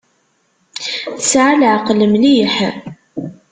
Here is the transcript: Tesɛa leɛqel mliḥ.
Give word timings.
Tesɛa 1.17 1.53
leɛqel 1.59 1.99
mliḥ. 2.13 2.55